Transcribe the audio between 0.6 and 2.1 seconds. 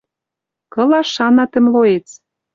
Кылаш шана тӹ млоец?